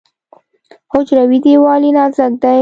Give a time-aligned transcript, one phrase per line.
[0.91, 2.59] حجروي دیوال یې نازک دی.